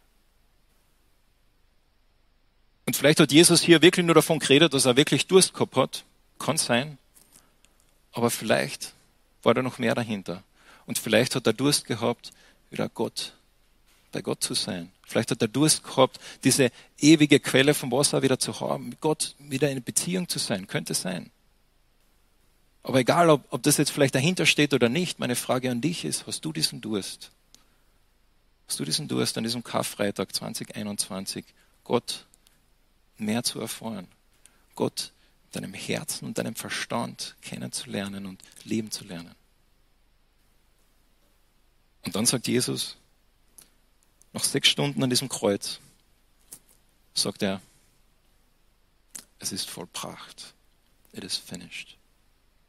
Und 2.87 2.97
vielleicht 2.97 3.21
hat 3.21 3.33
Jesus 3.33 3.63
hier 3.63 3.83
wirklich 3.83 4.05
nur 4.05 4.15
davon 4.15 4.39
geredet, 4.39 4.75
dass 4.75 4.85
er 4.85 4.97
wirklich 4.97 5.27
Durst 5.27 5.55
gehabt 5.55 5.77
hat. 5.77 6.05
Kann 6.39 6.59
sein. 6.59 6.99
Aber 8.13 8.31
vielleicht 8.31 8.93
war 9.43 9.55
da 9.55 9.63
noch 9.63 9.79
mehr 9.79 9.95
dahinter. 9.95 10.43
Und 10.87 10.99
vielleicht 10.99 11.35
hat 11.35 11.47
er 11.47 11.53
Durst 11.53 11.87
gehabt, 11.87 12.33
wieder 12.71 12.89
Gott, 12.89 13.35
bei 14.15 14.23
Gott 14.23 14.43
zu 14.43 14.55
sein. 14.55 14.91
Vielleicht 15.03 15.31
hat 15.33 15.43
er 15.43 15.49
Durst 15.49 15.83
gehabt, 15.83 16.19
diese 16.45 16.71
ewige 16.99 17.41
Quelle 17.41 17.75
vom 17.75 17.93
Wasser 17.93 18.23
wieder 18.23 18.39
zu 18.39 18.61
haben, 18.61 18.91
mit 18.91 19.01
Gott 19.01 19.35
wieder 19.39 19.71
in 19.71 19.83
Beziehung 19.83 20.29
zu 20.29 20.39
sein. 20.39 20.67
Könnte 20.67 20.95
sein. 20.95 21.31
Aber 22.85 23.01
egal, 23.01 23.29
ob, 23.29 23.45
ob 23.51 23.63
das 23.63 23.77
jetzt 23.77 23.91
vielleicht 23.91 24.15
dahinter 24.15 24.47
steht 24.47 24.73
oder 24.73 24.89
nicht, 24.89 25.19
meine 25.19 25.37
Frage 25.37 25.71
an 25.71 25.81
dich 25.81 26.05
ist, 26.05 26.27
hast 26.27 26.45
du 26.45 26.53
diesen 26.53 26.81
Durst? 26.81 27.33
Hast 28.69 28.79
du 28.79 28.85
diesen 28.85 29.09
Durst 29.09 29.37
an 29.37 29.45
diesem 29.45 29.65
Karfreitag 29.65 30.35
2021, 30.35 31.45
Gott 31.83 32.27
mehr 33.19 33.43
zu 33.43 33.61
erfahren? 33.61 34.07
Gott 34.75 35.13
deinem 35.53 35.75
Herzen 35.75 36.27
und 36.27 36.39
deinem 36.39 36.55
Verstand 36.55 37.37
kennenzulernen 37.43 38.27
und 38.27 38.41
leben 38.65 38.91
zu 38.91 39.05
lernen? 39.05 39.35
Und 42.05 42.15
dann 42.15 42.27
sagt 42.27 42.47
Jesus, 42.47 42.97
nach 44.35 44.45
sechs 44.45 44.69
Stunden 44.69 45.03
an 45.03 45.09
diesem 45.09 45.31
Kreuz, 45.31 45.79
sagt 47.15 47.43
er, 47.43 47.63
es 49.39 49.53
ist 49.53 49.71
vollbracht. 49.71 50.55
It 51.13 51.25
is 51.25 51.37
finished. 51.37 51.97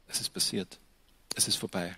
Es 0.06 0.20
ist 0.20 0.30
passiert. 0.30 0.78
Es 1.34 1.48
ist 1.48 1.56
vorbei. 1.56 1.96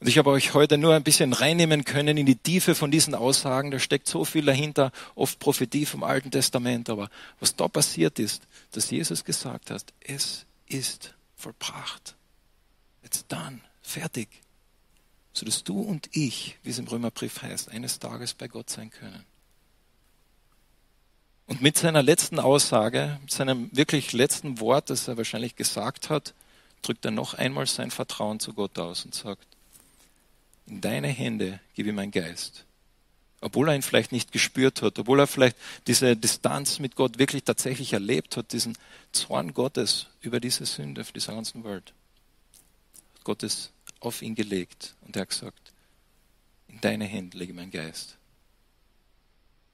Und 0.00 0.06
ich 0.06 0.16
habe 0.16 0.30
euch 0.30 0.54
heute 0.54 0.78
nur 0.78 0.94
ein 0.94 1.02
bisschen 1.02 1.34
reinnehmen 1.34 1.84
können 1.84 2.16
in 2.16 2.24
die 2.24 2.36
Tiefe 2.36 2.74
von 2.74 2.90
diesen 2.90 3.14
Aussagen. 3.14 3.70
Da 3.70 3.78
steckt 3.78 4.08
so 4.08 4.24
viel 4.24 4.46
dahinter, 4.46 4.90
oft 5.14 5.38
Prophetie 5.38 5.84
vom 5.84 6.02
Alten 6.02 6.30
Testament. 6.30 6.88
Aber 6.88 7.10
was 7.38 7.54
da 7.54 7.68
passiert 7.68 8.18
ist, 8.18 8.44
dass 8.72 8.90
Jesus 8.90 9.24
gesagt 9.24 9.70
hat, 9.70 9.92
es 10.00 10.46
ist 10.66 11.14
vollbracht. 11.36 12.16
It's 13.02 13.26
done. 13.26 13.60
Fertig. 13.82 14.28
Sodass 15.32 15.64
du 15.64 15.80
und 15.80 16.08
ich, 16.12 16.58
wie 16.62 16.70
es 16.70 16.78
im 16.78 16.88
Römerbrief 16.88 17.42
heißt, 17.42 17.70
eines 17.70 17.98
Tages 17.98 18.34
bei 18.34 18.48
Gott 18.48 18.70
sein 18.70 18.90
können. 18.90 19.24
Und 21.46 21.62
mit 21.62 21.76
seiner 21.76 22.02
letzten 22.02 22.38
Aussage, 22.38 23.18
mit 23.22 23.32
seinem 23.32 23.70
wirklich 23.76 24.12
letzten 24.12 24.60
Wort, 24.60 24.88
das 24.88 25.08
er 25.08 25.16
wahrscheinlich 25.16 25.56
gesagt 25.56 26.08
hat, 26.08 26.32
drückt 26.82 27.04
er 27.04 27.10
noch 27.10 27.34
einmal 27.34 27.66
sein 27.66 27.90
Vertrauen 27.90 28.38
zu 28.38 28.54
Gott 28.54 28.78
aus 28.78 29.04
und 29.04 29.14
sagt, 29.14 29.46
in 30.66 30.80
deine 30.80 31.08
Hände 31.08 31.60
gebe 31.74 31.88
ich 31.88 31.94
meinen 31.94 32.12
Geist. 32.12 32.64
Obwohl 33.40 33.68
er 33.68 33.74
ihn 33.74 33.82
vielleicht 33.82 34.12
nicht 34.12 34.32
gespürt 34.32 34.82
hat, 34.82 34.98
obwohl 34.98 35.18
er 35.18 35.26
vielleicht 35.26 35.56
diese 35.86 36.16
Distanz 36.16 36.78
mit 36.78 36.94
Gott 36.94 37.18
wirklich 37.18 37.42
tatsächlich 37.42 37.94
erlebt 37.94 38.36
hat, 38.36 38.52
diesen 38.52 38.78
Zorn 39.12 39.52
Gottes 39.52 40.06
über 40.20 40.40
diese 40.40 40.66
Sünde 40.66 41.00
auf 41.00 41.10
dieser 41.10 41.34
ganzen 41.34 41.64
Welt. 41.64 41.92
Gott 43.24 43.42
ist 43.42 43.72
auf 44.00 44.22
ihn 44.22 44.34
gelegt 44.34 44.94
und 45.02 45.16
er 45.16 45.22
hat 45.22 45.30
gesagt, 45.30 45.72
in 46.68 46.80
deine 46.80 47.04
Hände 47.04 47.38
lege 47.38 47.52
meinen 47.52 47.70
Geist. 47.70 48.16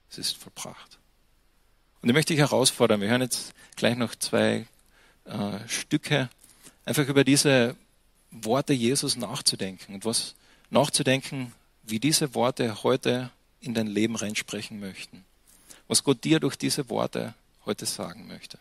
Es 0.09 0.17
ist 0.17 0.37
vollbracht. 0.37 0.97
Und 2.01 2.09
ich 2.09 2.13
möchte 2.13 2.33
dich 2.33 2.39
herausfordern, 2.39 3.01
wir 3.01 3.09
hören 3.09 3.21
jetzt 3.21 3.53
gleich 3.75 3.97
noch 3.97 4.15
zwei 4.15 4.65
äh, 5.25 5.67
Stücke, 5.67 6.29
einfach 6.85 7.07
über 7.07 7.23
diese 7.23 7.75
Worte 8.31 8.73
Jesus 8.73 9.15
nachzudenken 9.15 9.95
und 9.95 10.05
was 10.05 10.35
nachzudenken, 10.69 11.53
wie 11.83 11.99
diese 11.99 12.33
Worte 12.35 12.83
heute 12.83 13.31
in 13.61 13.73
dein 13.73 13.87
Leben 13.87 14.15
reinsprechen 14.15 14.79
möchten. 14.79 15.25
Was 15.87 16.03
Gott 16.03 16.23
dir 16.23 16.39
durch 16.39 16.55
diese 16.55 16.89
Worte 16.89 17.33
heute 17.65 17.85
sagen 17.85 18.27
möchte. 18.27 18.59